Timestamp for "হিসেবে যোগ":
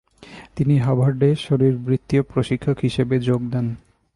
2.79-3.41